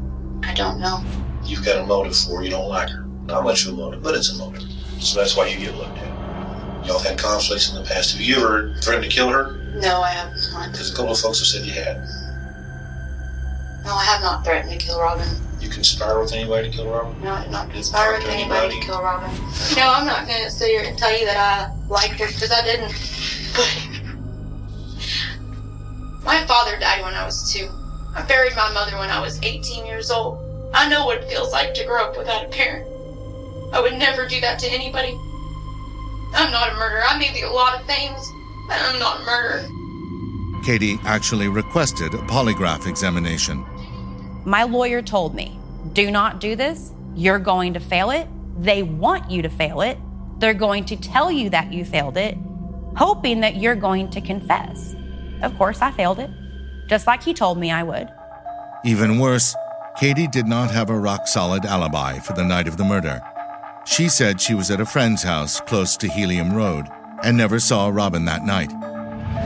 I 0.44 0.54
don't 0.56 0.82
know. 0.82 1.02
You've 1.46 1.64
got 1.64 1.78
a 1.78 1.86
motive 1.86 2.18
for 2.18 2.40
her. 2.40 2.44
You 2.44 2.50
don't 2.50 2.68
like 2.68 2.90
her. 2.90 3.06
Not 3.28 3.46
much 3.46 3.66
of 3.66 3.76
a 3.76 3.78
motive, 3.78 4.04
but 4.04 4.14
it's 4.14 4.34
a 4.34 4.38
motive. 4.38 4.64
So 5.00 5.22
that's 5.22 5.38
why 5.38 5.48
you 5.48 5.58
get 5.58 5.76
looked 5.76 5.98
at. 6.00 6.09
Y'all 6.86 7.00
had 7.00 7.18
conflicts 7.18 7.70
in 7.70 7.76
the 7.76 7.88
past. 7.88 8.14
Have 8.14 8.22
you 8.22 8.38
ever 8.38 8.74
threatened 8.82 9.04
to 9.06 9.10
kill 9.10 9.30
her? 9.30 9.54
No, 9.76 10.02
I 10.02 10.10
have 10.10 10.32
not. 10.54 10.72
Because 10.72 10.92
a 10.92 10.96
couple 10.96 11.12
of 11.12 11.20
folks 11.20 11.40
have 11.40 11.48
said 11.48 11.66
you 11.66 11.74
had. 11.74 11.98
No, 13.86 13.94
I 13.94 14.04
have 14.04 14.22
not 14.22 14.44
threatened 14.44 14.72
to 14.72 14.78
kill 14.78 15.00
Robin. 15.00 15.28
You 15.60 15.70
conspire 15.70 16.20
with 16.20 16.32
anybody 16.34 16.70
to 16.70 16.76
kill 16.76 16.90
Robin? 16.90 17.22
No, 17.22 17.32
I 17.34 17.44
did 17.44 17.52
not 17.52 17.70
conspire 17.70 18.14
with 18.14 18.26
anybody 18.28 18.60
anybody? 18.66 18.80
to 18.80 18.86
kill 18.86 19.02
Robin. 19.02 19.30
No, 19.76 19.92
I'm 19.92 20.06
not 20.06 20.28
going 20.28 20.44
to 20.44 20.50
sit 20.52 20.70
here 20.70 20.84
and 20.84 20.98
tell 20.98 21.18
you 21.18 21.26
that 21.26 21.38
I 21.38 21.74
liked 21.88 22.20
her 22.20 22.28
because 22.28 22.52
I 22.52 22.62
didn't. 22.64 22.94
But 23.56 23.90
my 26.24 26.46
father 26.46 26.78
died 26.80 27.04
when 27.04 27.14
I 27.14 27.26
was 27.26 27.52
two. 27.52 27.68
I 28.16 28.24
buried 28.28 28.56
my 28.56 28.72
mother 28.72 28.98
when 28.98 29.10
I 29.10 29.20
was 29.20 29.40
18 29.44 29.86
years 29.86 30.12
old. 30.12 30.40
I 30.74 30.88
know 30.90 31.06
what 31.06 31.18
it 31.18 31.30
feels 31.30 31.52
like 31.52 31.74
to 31.76 31.86
grow 31.86 32.04
up 32.06 32.18
without 32.18 32.46
a 32.46 32.50
parent. 32.50 32.86
I 33.74 33.80
would 33.82 33.94
never 33.94 34.28
do 34.28 34.40
that 34.42 34.60
to 34.60 34.68
anybody. 34.72 35.18
I'm 36.34 36.52
not 36.52 36.72
a 36.72 36.76
murderer. 36.76 37.04
I 37.08 37.18
may 37.18 37.32
be 37.34 37.42
a 37.42 37.50
lot 37.50 37.80
of 37.80 37.86
things, 37.86 38.32
but 38.68 38.78
I'm 38.80 39.00
not 39.00 39.22
a 39.22 39.24
murderer. 39.26 39.68
Katie 40.64 41.00
actually 41.04 41.48
requested 41.48 42.14
a 42.14 42.18
polygraph 42.18 42.88
examination. 42.88 43.66
My 44.46 44.64
lawyer 44.64 45.02
told 45.02 45.34
me, 45.34 45.58
do 45.94 46.12
not 46.12 46.40
do 46.40 46.56
this. 46.56 46.92
You're 47.16 47.40
going 47.40 47.74
to 47.74 47.80
fail 47.80 48.12
it. 48.12 48.28
They 48.58 48.84
want 48.84 49.32
you 49.32 49.42
to 49.42 49.50
fail 49.50 49.82
it. 49.82 49.98
They're 50.40 50.54
going 50.54 50.86
to 50.86 50.96
tell 50.96 51.32
you 51.32 51.50
that 51.50 51.74
you 51.74 51.84
failed 51.84 52.18
it, 52.18 52.38
hoping 52.96 53.42
that 53.42 53.56
you're 53.56 53.76
going 53.76 54.10
to 54.12 54.22
confess. 54.22 54.96
Of 55.42 55.58
course, 55.58 55.82
I 55.82 55.92
failed 55.92 56.20
it, 56.20 56.30
just 56.88 57.08
like 57.08 57.24
he 57.24 57.34
told 57.34 57.58
me 57.58 57.72
I 57.72 57.84
would. 57.84 58.10
Even 58.86 59.20
worse, 59.20 59.56
Katie 59.98 60.28
did 60.28 60.48
not 60.48 60.72
have 60.72 60.90
a 60.90 60.98
rock 60.98 61.28
solid 61.28 61.66
alibi 61.66 62.20
for 62.20 62.34
the 62.34 62.44
night 62.44 62.68
of 62.68 62.78
the 62.78 62.86
murder. 62.86 63.22
She 63.86 64.10
said 64.10 64.40
she 64.40 64.54
was 64.54 64.70
at 64.72 64.82
a 64.82 64.86
friend's 64.86 65.24
house 65.24 65.60
close 65.62 65.98
to 65.98 66.08
Helium 66.08 66.54
Road 66.54 66.88
and 67.24 67.36
never 67.36 67.60
saw 67.60 67.90
Robin 67.90 68.26
that 68.26 68.46
night. 68.46 68.72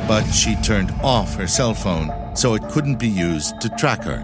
But 0.07 0.23
she 0.31 0.55
turned 0.57 0.91
off 1.01 1.35
her 1.35 1.47
cell 1.47 1.73
phone 1.73 2.35
so 2.35 2.55
it 2.55 2.63
couldn't 2.69 2.99
be 2.99 3.07
used 3.07 3.61
to 3.61 3.69
track 3.69 4.03
her. 4.03 4.23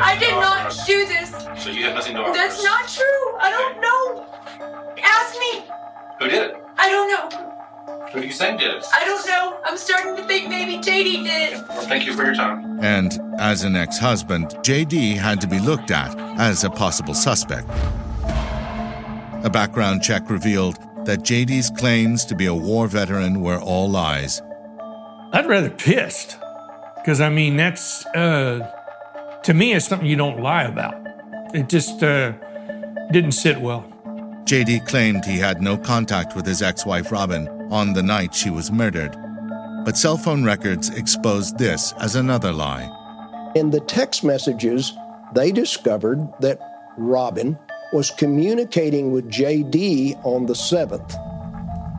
I 0.00 0.16
did 0.18 0.30
not 0.32 0.74
do 0.86 1.06
this. 1.06 1.30
So 1.62 1.70
you 1.70 1.84
have 1.84 1.94
nothing 1.94 2.14
to 2.16 2.22
offer 2.22 2.32
That's 2.32 2.62
not 2.62 2.88
true. 2.88 3.36
I 3.38 3.50
don't 3.50 3.80
know. 3.80 4.26
Ask 5.02 5.38
me. 5.38 5.64
Who 6.18 6.28
did 6.28 6.50
it? 6.50 6.56
I 6.78 6.88
don't 6.90 7.10
know. 7.10 7.52
Who 8.12 8.20
do 8.20 8.26
you 8.26 8.32
think 8.32 8.60
did 8.60 8.74
it? 8.74 8.84
I 8.92 9.04
don't 9.04 9.26
know. 9.26 9.58
I'm 9.64 9.76
starting 9.76 10.16
to 10.16 10.24
think 10.24 10.48
maybe 10.48 10.76
JD 10.76 11.24
did. 11.24 11.68
Well, 11.68 11.86
thank 11.86 12.06
you 12.06 12.14
for 12.14 12.24
your 12.24 12.34
time. 12.34 12.78
And 12.80 13.18
as 13.38 13.64
an 13.64 13.74
ex 13.76 13.98
husband, 13.98 14.48
JD 14.62 15.16
had 15.16 15.40
to 15.40 15.46
be 15.46 15.58
looked 15.58 15.90
at 15.90 16.16
as 16.38 16.64
a 16.64 16.70
possible 16.70 17.14
suspect. 17.14 17.68
A 19.44 19.50
background 19.50 20.02
check 20.02 20.30
revealed 20.30 20.78
that 21.04 21.20
JD's 21.20 21.68
claims 21.70 22.24
to 22.26 22.36
be 22.36 22.46
a 22.46 22.54
war 22.54 22.86
veteran 22.86 23.40
were 23.40 23.58
all 23.58 23.90
lies. 23.90 24.40
I'd 25.32 25.48
rather 25.48 25.70
pissed. 25.70 26.38
Because, 26.96 27.20
I 27.20 27.28
mean, 27.28 27.56
that's, 27.56 28.06
uh, 28.06 28.70
to 29.42 29.52
me, 29.52 29.72
it's 29.72 29.88
something 29.88 30.06
you 30.06 30.14
don't 30.14 30.40
lie 30.40 30.62
about. 30.62 30.94
It 31.52 31.68
just 31.68 32.04
uh, 32.04 32.32
didn't 33.10 33.32
sit 33.32 33.60
well. 33.60 33.84
JD 34.44 34.86
claimed 34.86 35.24
he 35.24 35.38
had 35.38 35.60
no 35.60 35.76
contact 35.76 36.36
with 36.36 36.46
his 36.46 36.62
ex 36.62 36.86
wife 36.86 37.10
Robin 37.10 37.48
on 37.72 37.94
the 37.94 38.02
night 38.02 38.34
she 38.34 38.50
was 38.50 38.70
murdered. 38.70 39.16
But 39.84 39.96
cell 39.96 40.16
phone 40.16 40.44
records 40.44 40.90
exposed 40.90 41.58
this 41.58 41.92
as 41.98 42.14
another 42.14 42.52
lie. 42.52 42.88
In 43.56 43.70
the 43.70 43.80
text 43.80 44.22
messages, 44.22 44.92
they 45.34 45.50
discovered 45.50 46.28
that 46.40 46.60
Robin 46.96 47.58
was 47.92 48.10
communicating 48.10 49.12
with 49.12 49.30
JD 49.30 50.24
on 50.24 50.46
the 50.46 50.54
7th 50.54 51.18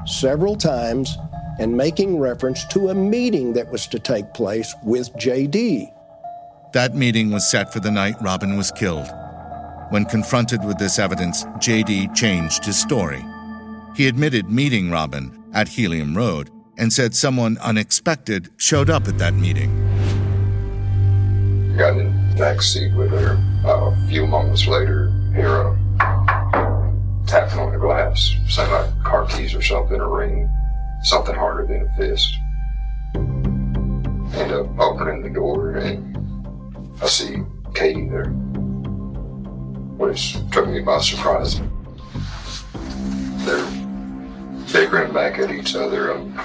several 0.07 0.55
times 0.55 1.17
and 1.59 1.75
making 1.75 2.19
reference 2.19 2.65
to 2.65 2.89
a 2.89 2.95
meeting 2.95 3.53
that 3.53 3.71
was 3.71 3.87
to 3.87 3.99
take 3.99 4.33
place 4.33 4.73
with 4.83 5.13
JD. 5.13 5.91
That 6.73 6.95
meeting 6.95 7.29
was 7.29 7.49
set 7.49 7.71
for 7.71 7.79
the 7.79 7.91
night 7.91 8.15
Robin 8.21 8.57
was 8.57 8.71
killed. 8.71 9.07
When 9.89 10.05
confronted 10.05 10.63
with 10.65 10.79
this 10.79 10.97
evidence, 10.97 11.43
JD 11.59 12.15
changed 12.15 12.65
his 12.65 12.79
story. 12.79 13.23
He 13.95 14.07
admitted 14.07 14.49
meeting 14.49 14.89
Robin 14.89 15.43
at 15.53 15.67
Helium 15.67 16.17
Road 16.17 16.49
and 16.79 16.91
said 16.91 17.13
someone 17.13 17.59
unexpected 17.59 18.49
showed 18.57 18.89
up 18.89 19.07
at 19.07 19.19
that 19.19 19.35
meeting. 19.35 19.69
Got 21.77 21.97
in 21.97 22.29
the 22.29 22.35
back 22.37 22.63
seat 22.63 22.93
with 22.95 23.11
her. 23.11 23.37
Uh, 23.63 23.91
a 23.91 24.07
few 24.07 24.25
moments 24.25 24.65
later, 24.65 25.11
hear 25.35 25.47
a 25.47 25.82
tapping 27.33 27.57
on 27.57 27.71
the 27.71 27.79
glass, 27.79 28.35
sound 28.47 28.71
like 28.71 29.03
car 29.03 29.25
keys 29.25 29.55
or 29.55 29.61
something, 29.63 29.99
a 29.99 30.07
ring, 30.07 30.47
something 31.01 31.33
harder 31.33 31.65
than 31.65 31.81
a 31.81 31.97
fist. 31.97 32.37
End 33.15 34.51
up 34.51 34.67
opening 34.77 35.23
the 35.23 35.31
door 35.31 35.77
and 35.77 36.15
I 37.01 37.07
see 37.07 37.37
Katie 37.73 38.07
there, 38.07 38.29
which 39.97 40.37
took 40.51 40.67
me 40.67 40.81
by 40.81 40.99
surprise. 40.99 41.59
They're 43.45 43.65
bickering 44.71 45.11
back 45.11 45.39
at 45.39 45.49
each 45.49 45.75
other. 45.75 46.11
I'm, 46.13 46.39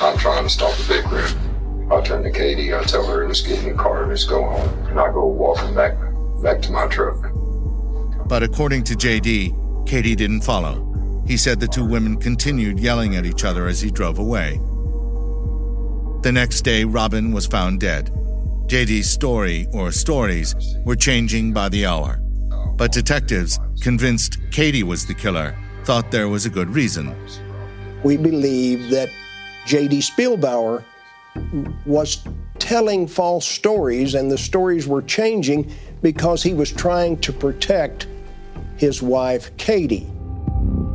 I'm 0.00 0.18
trying 0.18 0.42
to 0.42 0.50
stop 0.50 0.76
the 0.76 0.88
bickering. 0.88 1.92
I 1.92 2.00
turn 2.00 2.24
to 2.24 2.32
Katie. 2.32 2.74
I 2.74 2.82
tell 2.82 3.06
her, 3.06 3.28
let's 3.28 3.42
get 3.42 3.62
in 3.62 3.68
the 3.68 3.80
car 3.80 4.00
and 4.00 4.10
let's 4.10 4.24
go 4.24 4.42
home. 4.42 4.86
And 4.88 4.98
I 4.98 5.12
go 5.12 5.24
walking 5.24 5.72
back 5.72 5.94
back 6.42 6.60
to 6.62 6.72
my 6.72 6.88
truck. 6.88 7.30
But 8.26 8.42
according 8.42 8.82
to 8.84 8.94
JD, 8.94 9.63
Katie 9.86 10.16
didn't 10.16 10.42
follow. 10.42 11.22
He 11.26 11.36
said 11.36 11.60
the 11.60 11.68
two 11.68 11.84
women 11.84 12.16
continued 12.16 12.78
yelling 12.78 13.16
at 13.16 13.26
each 13.26 13.44
other 13.44 13.66
as 13.66 13.80
he 13.80 13.90
drove 13.90 14.18
away. 14.18 14.60
The 16.22 16.32
next 16.32 16.62
day, 16.62 16.84
Robin 16.84 17.32
was 17.32 17.46
found 17.46 17.80
dead. 17.80 18.10
JD's 18.66 19.10
story, 19.10 19.66
or 19.72 19.92
stories, 19.92 20.54
were 20.84 20.96
changing 20.96 21.52
by 21.52 21.68
the 21.68 21.84
hour. 21.84 22.18
But 22.76 22.92
detectives, 22.92 23.58
convinced 23.80 24.38
Katie 24.50 24.82
was 24.82 25.06
the 25.06 25.14
killer, 25.14 25.56
thought 25.84 26.10
there 26.10 26.28
was 26.28 26.46
a 26.46 26.50
good 26.50 26.70
reason. 26.70 27.14
We 28.02 28.16
believe 28.16 28.90
that 28.90 29.10
J.D. 29.66 30.00
Spielbauer 30.00 30.82
was 31.84 32.26
telling 32.58 33.06
false 33.06 33.46
stories, 33.46 34.14
and 34.14 34.30
the 34.30 34.38
stories 34.38 34.86
were 34.86 35.02
changing 35.02 35.70
because 36.00 36.42
he 36.42 36.54
was 36.54 36.72
trying 36.72 37.18
to 37.18 37.32
protect 37.32 38.06
his 38.76 39.02
wife, 39.02 39.56
Katie. 39.56 40.06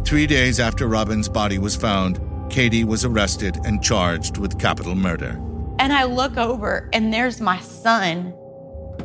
Three 0.05 0.27
days 0.27 0.59
after 0.59 0.87
Robin's 0.87 1.29
body 1.29 1.59
was 1.59 1.75
found, 1.75 2.19
Katie 2.49 2.83
was 2.83 3.05
arrested 3.05 3.57
and 3.65 3.83
charged 3.83 4.37
with 4.37 4.59
capital 4.59 4.95
murder. 4.95 5.39
And 5.77 5.93
I 5.93 6.03
look 6.03 6.37
over, 6.37 6.89
and 6.93 7.13
there's 7.13 7.39
my 7.39 7.59
son 7.59 8.33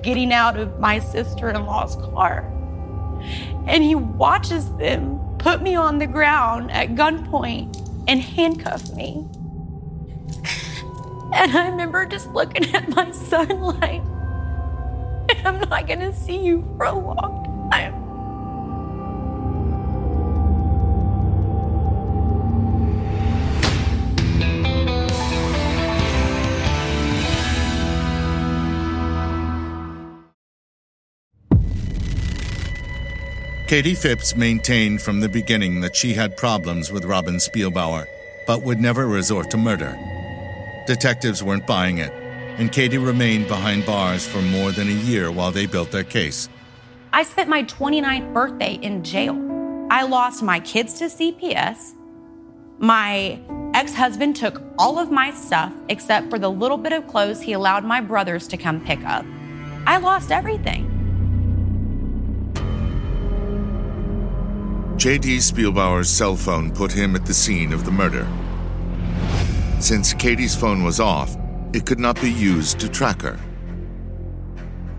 getting 0.02 0.32
out 0.32 0.56
of 0.56 0.80
my 0.80 0.98
sister 0.98 1.50
in 1.50 1.66
law's 1.66 1.96
car. 1.96 2.50
And 3.66 3.84
he 3.84 3.94
watches 3.94 4.74
them 4.76 5.20
put 5.38 5.62
me 5.62 5.74
on 5.74 5.98
the 5.98 6.06
ground 6.06 6.70
at 6.70 6.94
gunpoint 6.94 8.04
and 8.08 8.20
handcuff 8.20 8.92
me. 8.94 9.26
And 11.34 11.56
I 11.56 11.68
remember 11.68 12.06
just 12.06 12.28
looking 12.30 12.74
at 12.74 12.88
my 12.90 13.10
son 13.10 13.60
like, 13.60 14.02
I'm 15.44 15.58
not 15.68 15.86
going 15.86 16.00
to 16.00 16.14
see 16.14 16.38
you 16.38 16.62
for 16.76 16.86
a 16.86 16.94
long 16.94 17.43
Katie 33.74 33.96
Phipps 33.96 34.36
maintained 34.36 35.02
from 35.02 35.18
the 35.18 35.28
beginning 35.28 35.80
that 35.80 35.96
she 35.96 36.14
had 36.14 36.36
problems 36.36 36.92
with 36.92 37.04
Robin 37.04 37.38
Spielbauer, 37.38 38.06
but 38.46 38.62
would 38.62 38.78
never 38.78 39.08
resort 39.08 39.50
to 39.50 39.56
murder. 39.56 39.98
Detectives 40.86 41.42
weren't 41.42 41.66
buying 41.66 41.98
it, 41.98 42.12
and 42.56 42.70
Katie 42.70 42.98
remained 42.98 43.48
behind 43.48 43.84
bars 43.84 44.24
for 44.28 44.40
more 44.40 44.70
than 44.70 44.86
a 44.86 44.92
year 44.92 45.32
while 45.32 45.50
they 45.50 45.66
built 45.66 45.90
their 45.90 46.04
case. 46.04 46.48
I 47.12 47.24
spent 47.24 47.48
my 47.48 47.64
29th 47.64 48.32
birthday 48.32 48.74
in 48.74 49.02
jail. 49.02 49.34
I 49.90 50.04
lost 50.04 50.40
my 50.40 50.60
kids 50.60 50.94
to 51.00 51.06
CPS. 51.06 51.94
My 52.78 53.40
ex 53.74 53.92
husband 53.92 54.36
took 54.36 54.62
all 54.78 55.00
of 55.00 55.10
my 55.10 55.32
stuff 55.32 55.72
except 55.88 56.30
for 56.30 56.38
the 56.38 56.48
little 56.48 56.78
bit 56.78 56.92
of 56.92 57.08
clothes 57.08 57.40
he 57.40 57.54
allowed 57.54 57.84
my 57.84 58.00
brothers 58.00 58.46
to 58.46 58.56
come 58.56 58.80
pick 58.84 59.04
up. 59.04 59.26
I 59.84 59.96
lost 59.96 60.30
everything. 60.30 60.93
J.D. 65.04 65.36
Spielbauer's 65.36 66.08
cell 66.08 66.34
phone 66.34 66.72
put 66.72 66.90
him 66.90 67.14
at 67.14 67.26
the 67.26 67.34
scene 67.34 67.74
of 67.74 67.84
the 67.84 67.90
murder. 67.90 68.26
Since 69.78 70.14
Katie's 70.14 70.56
phone 70.56 70.82
was 70.82 70.98
off, 70.98 71.36
it 71.74 71.84
could 71.84 71.98
not 71.98 72.18
be 72.22 72.32
used 72.32 72.80
to 72.80 72.88
track 72.88 73.20
her. 73.20 73.38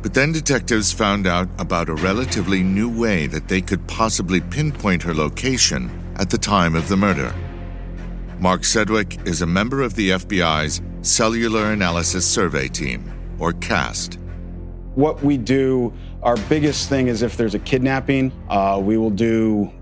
But 0.03 0.13
then 0.13 0.31
detectives 0.31 0.91
found 0.91 1.25
out 1.25 1.49
about 1.57 1.89
a 1.89 1.95
relatively 1.95 2.61
new 2.61 2.87
way 2.87 3.25
that 3.25 3.47
they 3.47 3.61
could 3.61 3.87
possibly 3.87 4.41
pinpoint 4.41 5.01
her 5.01 5.15
location 5.15 5.89
at 6.17 6.29
the 6.29 6.37
time 6.37 6.75
of 6.75 6.87
the 6.87 6.97
murder. 6.97 7.33
Mark 8.39 8.61
Sedwick 8.61 9.27
is 9.27 9.41
a 9.41 9.47
member 9.47 9.81
of 9.81 9.95
the 9.95 10.11
FBI's 10.11 10.83
Cellular 11.01 11.71
Analysis 11.71 12.27
Survey 12.27 12.67
Team, 12.67 13.11
or 13.39 13.53
CAST. 13.53 14.19
What 14.93 15.23
we 15.23 15.37
do, 15.39 15.91
our 16.21 16.37
biggest 16.47 16.89
thing 16.89 17.07
is 17.07 17.23
if 17.23 17.37
there's 17.37 17.55
a 17.55 17.59
kidnapping, 17.59 18.31
uh, 18.49 18.79
we 18.79 18.99
will 18.99 19.09
do 19.09 19.73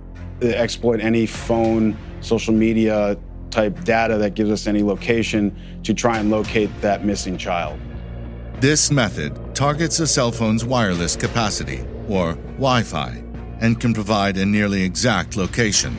exploit 0.52 1.00
any 1.00 1.26
phone, 1.26 1.98
social 2.22 2.54
media 2.54 3.18
type 3.50 3.84
data 3.84 4.18
that 4.18 4.34
gives 4.34 4.50
us 4.50 4.68
any 4.68 4.82
location 4.82 5.56
to 5.84 5.94
try 5.94 6.18
and 6.18 6.30
locate 6.30 6.70
that 6.82 7.06
missing 7.06 7.38
child. 7.38 7.80
This 8.60 8.91
method 8.91 9.54
targets 9.54 10.00
a 10.00 10.08
cell 10.08 10.32
phone's 10.32 10.65
wireless 10.65 11.15
capacity, 11.15 11.86
or 12.08 12.34
Wi 12.58 12.84
Fi, 12.84 13.24
and 13.60 13.80
can 13.80 13.94
provide 13.94 14.38
a 14.38 14.46
nearly 14.46 14.84
exact 14.84 15.36
location. 15.38 15.98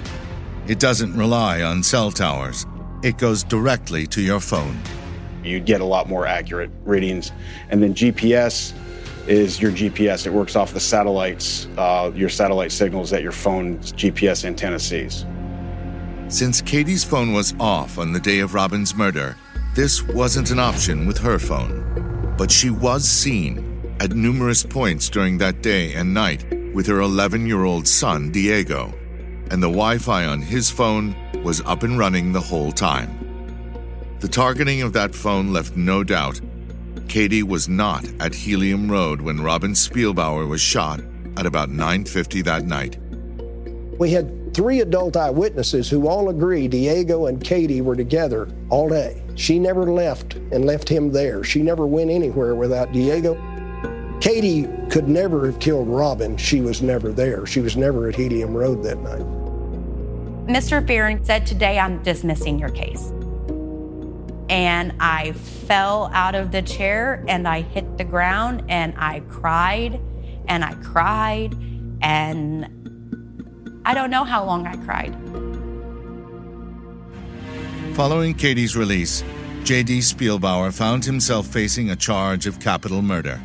It 0.66 0.80
doesn't 0.80 1.14
rely 1.14 1.62
on 1.62 1.82
cell 1.82 2.10
towers, 2.10 2.66
it 3.02 3.18
goes 3.18 3.44
directly 3.44 4.06
to 4.08 4.22
your 4.22 4.40
phone. 4.40 4.80
You'd 5.44 5.66
get 5.66 5.82
a 5.82 5.84
lot 5.84 6.08
more 6.08 6.26
accurate 6.26 6.70
readings. 6.84 7.32
And 7.68 7.82
then 7.82 7.94
GPS 7.94 8.72
is 9.26 9.60
your 9.60 9.72
GPS. 9.72 10.26
It 10.26 10.32
works 10.32 10.56
off 10.56 10.72
the 10.72 10.80
satellites, 10.80 11.66
uh, 11.78 12.10
your 12.14 12.28
satellite 12.28 12.72
signals 12.72 13.10
that 13.10 13.22
your 13.22 13.32
phone's 13.32 13.92
GPS 13.92 14.44
antenna 14.44 14.78
sees. 14.78 15.24
Since 16.28 16.62
Katie's 16.62 17.04
phone 17.04 17.32
was 17.32 17.54
off 17.60 17.98
on 17.98 18.12
the 18.12 18.20
day 18.20 18.40
of 18.40 18.54
Robin's 18.54 18.94
murder, 18.94 19.36
this 19.74 20.02
wasn't 20.02 20.50
an 20.50 20.58
option 20.58 21.06
with 21.06 21.18
her 21.18 21.38
phone. 21.38 22.34
But 22.36 22.50
she 22.50 22.70
was 22.70 23.04
seen 23.04 23.96
at 24.00 24.12
numerous 24.12 24.64
points 24.64 25.08
during 25.08 25.38
that 25.38 25.62
day 25.62 25.94
and 25.94 26.12
night 26.12 26.44
with 26.74 26.86
her 26.86 27.00
11 27.00 27.46
year 27.46 27.64
old 27.64 27.86
son, 27.86 28.30
Diego, 28.30 28.92
and 29.50 29.62
the 29.62 29.68
Wi 29.68 29.98
Fi 29.98 30.26
on 30.26 30.40
his 30.40 30.70
phone 30.70 31.14
was 31.44 31.60
up 31.62 31.82
and 31.82 31.98
running 31.98 32.32
the 32.32 32.40
whole 32.40 32.72
time. 32.72 33.20
The 34.20 34.28
targeting 34.28 34.82
of 34.82 34.92
that 34.94 35.14
phone 35.14 35.52
left 35.52 35.76
no 35.76 36.02
doubt 36.02 36.40
Katie 37.08 37.42
was 37.42 37.68
not 37.68 38.04
at 38.20 38.34
Helium 38.34 38.90
Road 38.90 39.20
when 39.20 39.40
Robin 39.40 39.72
Spielbauer 39.72 40.48
was 40.48 40.60
shot 40.60 41.00
at 41.36 41.46
about 41.46 41.70
9:50 41.70 42.42
that 42.42 42.66
night. 42.66 42.98
We 43.98 44.10
had 44.10 44.54
three 44.54 44.80
adult 44.80 45.16
eyewitnesses 45.16 45.88
who 45.88 46.08
all 46.08 46.28
agree 46.28 46.68
Diego 46.68 47.26
and 47.26 47.42
Katie 47.42 47.80
were 47.80 47.96
together 47.96 48.48
all 48.70 48.88
day. 48.88 49.22
She 49.34 49.58
never 49.58 49.84
left 49.84 50.34
and 50.34 50.64
left 50.64 50.88
him 50.88 51.10
there. 51.10 51.44
She 51.44 51.62
never 51.62 51.86
went 51.86 52.10
anywhere 52.10 52.54
without 52.54 52.92
Diego. 52.92 53.34
Katie 54.20 54.68
could 54.90 55.08
never 55.08 55.46
have 55.46 55.58
killed 55.58 55.88
Robin. 55.88 56.36
She 56.36 56.60
was 56.60 56.82
never 56.82 57.12
there. 57.12 57.46
She 57.46 57.60
was 57.60 57.76
never 57.76 58.08
at 58.08 58.16
Helium 58.16 58.54
Road 58.54 58.82
that 58.84 59.00
night. 59.00 59.26
Mr. 60.46 60.86
Farren 60.86 61.24
said, 61.24 61.46
Today 61.46 61.78
I'm 61.78 62.02
dismissing 62.02 62.58
your 62.58 62.70
case. 62.70 63.13
And 64.54 64.94
I 65.00 65.32
fell 65.32 66.12
out 66.14 66.36
of 66.36 66.52
the 66.52 66.62
chair 66.62 67.24
and 67.26 67.48
I 67.48 67.62
hit 67.62 67.98
the 67.98 68.04
ground 68.04 68.62
and 68.68 68.94
I 68.96 69.18
cried 69.28 70.00
and 70.46 70.64
I 70.64 70.74
cried 70.74 71.56
and 72.00 73.82
I 73.84 73.94
don't 73.94 74.10
know 74.10 74.22
how 74.22 74.44
long 74.44 74.64
I 74.68 74.76
cried. 74.76 75.12
Following 77.96 78.32
Katie's 78.32 78.76
release, 78.76 79.24
J.D. 79.64 79.98
Spielbauer 79.98 80.72
found 80.72 81.04
himself 81.04 81.48
facing 81.48 81.90
a 81.90 81.96
charge 81.96 82.46
of 82.46 82.60
capital 82.60 83.02
murder. 83.02 83.40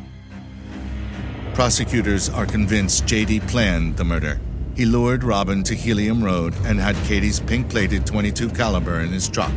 Prosecutors 1.54 2.28
are 2.28 2.46
convinced 2.46 3.04
J.D. 3.06 3.40
planned 3.40 3.96
the 3.96 4.04
murder. 4.04 4.40
He 4.76 4.86
lured 4.86 5.24
Robin 5.24 5.64
to 5.64 5.74
Helium 5.74 6.22
Road 6.22 6.54
and 6.66 6.78
had 6.78 6.94
Katie's 7.08 7.40
pink-plated 7.40 8.06
22 8.06 8.50
caliber 8.50 9.00
in 9.00 9.08
his 9.08 9.28
truck. 9.28 9.50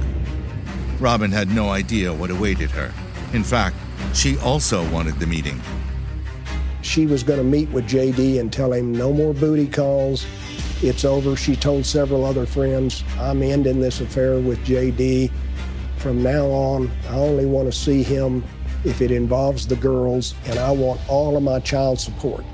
Robin 1.04 1.30
had 1.30 1.54
no 1.54 1.70
idea 1.70 2.13
what 2.13 2.32
awaited 2.32 2.72
her. 2.72 2.94
In 3.34 3.44
fact, 3.44 3.76
she 4.13 4.38
also 4.38 4.89
wanted 4.89 5.16
the 5.16 5.28
meeting. 5.28 5.60
She 6.82 7.06
was 7.06 7.24
going 7.24 7.39
to 7.39 7.44
meet 7.44 7.70
with 7.72 7.86
JD 7.89 8.39
and 8.39 8.54
tell 8.54 8.72
him 8.72 8.94
no 8.94 9.12
more 9.12 9.34
booty 9.34 9.68
calls. 9.68 10.26
It's 10.82 11.04
over. 11.04 11.36
She 11.36 11.58
told 11.58 11.86
several 11.86 12.24
other 12.24 12.46
friends, 12.46 13.04
I'm 13.20 13.44
ending 13.44 13.82
this 13.82 14.00
affair 14.00 14.39
with 14.39 14.60
JD. 14.60 15.30
From 15.98 16.24
now 16.24 16.46
on, 16.46 16.89
I 17.10 17.16
only 17.16 17.46
want 17.46 17.70
to 17.70 17.78
see 17.78 18.02
him 18.02 18.42
if 18.86 19.02
it 19.02 19.12
involves 19.12 19.68
the 19.68 19.76
girls, 19.76 20.36
and 20.46 20.58
I 20.58 20.72
want 20.72 21.02
all 21.10 21.36
of 21.36 21.44
my 21.44 21.60
child 21.60 22.00
support. 22.00 22.46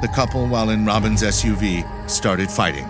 The 0.00 0.08
couple, 0.14 0.46
while 0.46 0.70
in 0.70 0.86
Robin's 0.86 1.22
SUV, 1.22 2.08
started 2.08 2.50
fighting. 2.50 2.86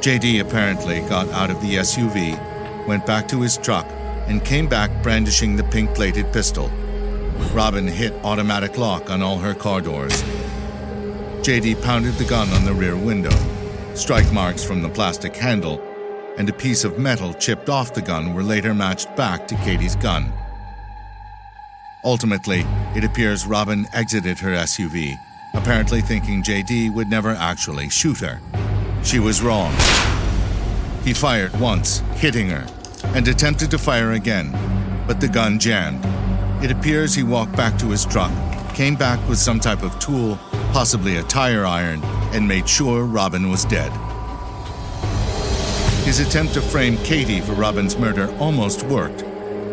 JD 0.00 0.40
apparently 0.40 1.00
got 1.00 1.28
out 1.28 1.50
of 1.50 1.60
the 1.60 1.76
SUV 1.76 2.53
went 2.86 3.06
back 3.06 3.28
to 3.28 3.40
his 3.40 3.56
truck, 3.58 3.86
and 4.26 4.44
came 4.44 4.68
back 4.68 4.90
brandishing 5.02 5.56
the 5.56 5.64
pink 5.64 5.94
plated 5.94 6.32
pistol. 6.32 6.68
Robin 7.52 7.86
hit 7.86 8.12
automatic 8.24 8.78
lock 8.78 9.10
on 9.10 9.22
all 9.22 9.38
her 9.38 9.54
car 9.54 9.80
doors. 9.80 10.22
JD 11.42 11.82
pounded 11.82 12.14
the 12.14 12.24
gun 12.24 12.48
on 12.50 12.64
the 12.64 12.72
rear 12.72 12.96
window. 12.96 13.36
Strike 13.94 14.32
marks 14.32 14.64
from 14.64 14.82
the 14.82 14.88
plastic 14.88 15.36
handle 15.36 15.80
and 16.36 16.48
a 16.48 16.52
piece 16.52 16.84
of 16.84 16.98
metal 16.98 17.32
chipped 17.34 17.68
off 17.68 17.94
the 17.94 18.02
gun 18.02 18.34
were 18.34 18.42
later 18.42 18.74
matched 18.74 19.14
back 19.16 19.46
to 19.48 19.54
Katie's 19.56 19.96
gun. 19.96 20.32
Ultimately, 22.04 22.64
it 22.94 23.04
appears 23.04 23.46
Robin 23.46 23.86
exited 23.92 24.38
her 24.38 24.50
SUV, 24.50 25.18
apparently 25.54 26.00
thinking 26.00 26.42
JD 26.42 26.92
would 26.92 27.08
never 27.08 27.30
actually 27.30 27.88
shoot 27.88 28.18
her. 28.18 28.40
She 29.02 29.20
was 29.20 29.42
wrong. 29.42 29.72
He 31.04 31.12
fired 31.12 31.54
once, 31.60 31.98
hitting 32.14 32.48
her, 32.48 32.66
and 33.08 33.28
attempted 33.28 33.70
to 33.72 33.78
fire 33.78 34.12
again, 34.12 34.50
but 35.06 35.20
the 35.20 35.28
gun 35.28 35.58
jammed. 35.58 36.02
It 36.64 36.70
appears 36.70 37.14
he 37.14 37.22
walked 37.22 37.54
back 37.54 37.78
to 37.80 37.90
his 37.90 38.06
truck, 38.06 38.32
came 38.72 38.96
back 38.96 39.20
with 39.28 39.38
some 39.38 39.60
type 39.60 39.82
of 39.82 39.98
tool, 39.98 40.38
possibly 40.72 41.16
a 41.16 41.22
tire 41.24 41.66
iron, 41.66 42.02
and 42.32 42.48
made 42.48 42.66
sure 42.66 43.04
Robin 43.04 43.50
was 43.50 43.66
dead. 43.66 43.92
His 46.06 46.20
attempt 46.20 46.54
to 46.54 46.62
frame 46.62 46.96
Katie 46.98 47.42
for 47.42 47.52
Robin's 47.52 47.98
murder 47.98 48.34
almost 48.38 48.82
worked. 48.84 49.24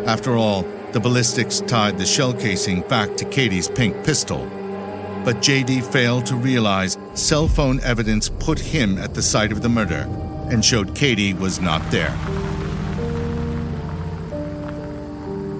After 0.06 0.36
all, 0.36 0.66
The 0.92 1.00
ballistics 1.00 1.60
tied 1.60 1.96
the 1.96 2.04
shell 2.04 2.34
casing 2.34 2.82
back 2.82 3.16
to 3.16 3.24
Katie's 3.24 3.66
pink 3.66 4.04
pistol. 4.04 4.44
But 5.24 5.36
JD 5.36 5.90
failed 5.90 6.26
to 6.26 6.36
realize 6.36 6.98
cell 7.14 7.48
phone 7.48 7.80
evidence 7.80 8.28
put 8.28 8.58
him 8.58 8.98
at 8.98 9.14
the 9.14 9.22
site 9.22 9.52
of 9.52 9.62
the 9.62 9.70
murder 9.70 10.06
and 10.52 10.64
showed 10.64 10.94
Katie 10.94 11.34
was 11.34 11.60
not 11.60 11.82
there. 11.90 12.14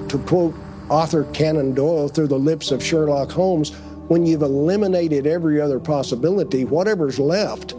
To 0.09 0.19
quote 0.27 0.55
author 0.91 1.25
Conan 1.33 1.75
Doyle 1.75 2.09
through 2.09 2.29
the 2.29 2.39
lips 2.39 2.71
of 2.71 2.85
Sherlock 2.85 3.33
Holmes, 3.33 3.71
when 4.09 4.27
you've 4.27 4.43
eliminated 4.43 5.27
every 5.27 5.61
other 5.61 5.81
possibility, 5.81 6.67
whatever's 6.67 7.19
left 7.19 7.75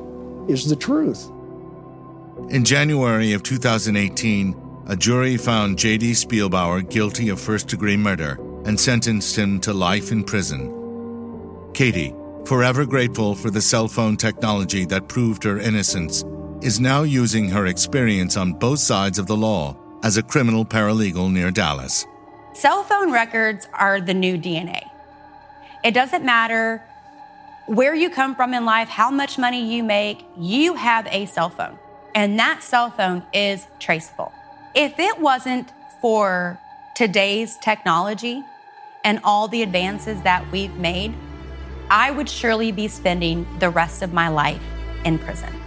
is 0.48 0.68
the 0.68 0.76
truth. 0.76 1.30
In 2.50 2.66
January 2.66 3.34
of 3.34 3.44
2018, 3.44 4.56
a 4.88 4.96
jury 4.96 5.38
found 5.38 5.78
J.D. 5.78 6.14
Spielbauer 6.14 6.90
guilty 6.90 7.30
of 7.30 7.40
first 7.40 7.68
degree 7.68 7.96
murder 7.96 8.40
and 8.66 8.80
sentenced 8.80 9.38
him 9.38 9.60
to 9.62 9.72
life 9.72 10.12
in 10.12 10.24
prison. 10.24 10.74
Katie, 11.74 12.16
forever 12.46 12.86
grateful 12.86 13.36
for 13.36 13.52
the 13.52 13.62
cell 13.62 13.88
phone 13.88 14.18
technology 14.18 14.86
that 14.86 15.08
proved 15.08 15.44
her 15.44 15.60
innocence, 15.60 16.24
is 16.64 16.80
now 16.80 17.04
using 17.04 17.50
her 17.50 17.66
experience 17.68 18.38
on 18.38 18.54
both 18.54 18.80
sides 18.80 19.20
of 19.20 19.28
the 19.28 19.36
law 19.36 19.76
as 20.02 20.16
a 20.16 20.24
criminal 20.24 20.64
paralegal 20.64 21.30
near 21.30 21.52
Dallas. 21.52 22.06
Cell 22.54 22.84
phone 22.84 23.12
records 23.12 23.68
are 23.74 24.00
the 24.00 24.14
new 24.14 24.38
DNA. 24.38 24.90
It 25.84 25.94
doesn't 25.94 26.24
matter 26.24 26.82
where 27.66 27.94
you 27.94 28.10
come 28.10 28.34
from 28.34 28.54
in 28.54 28.64
life, 28.64 28.88
how 28.88 29.12
much 29.12 29.38
money 29.38 29.76
you 29.76 29.84
make, 29.84 30.26
you 30.38 30.76
have 30.76 31.06
a 31.08 31.26
cell 31.26 31.50
phone. 31.50 31.78
And 32.16 32.40
that 32.40 32.64
cell 32.64 32.90
phone 32.90 33.24
is 33.34 33.68
traceable. 33.80 34.32
If 34.74 35.00
it 35.00 35.20
wasn't 35.20 35.72
for 36.00 36.58
today's 36.96 37.58
technology 37.58 38.42
and 39.04 39.20
all 39.26 39.50
the 39.50 39.64
advances 39.64 40.22
that 40.22 40.50
we've 40.52 40.76
made, 40.78 41.14
I 41.90 42.12
would 42.12 42.30
surely 42.30 42.72
be 42.72 42.88
spending 42.88 43.46
the 43.60 43.70
rest 43.70 44.02
of 44.02 44.14
my 44.14 44.30
life 44.30 44.62
in 45.04 45.20
prison. 45.20 45.63